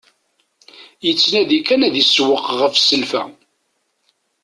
Yettnadi 1.05 1.59
kan 1.67 1.81
ad 1.87 1.95
isewweq 2.01 2.45
ɣef 2.59 2.73
selfa. 2.79 3.23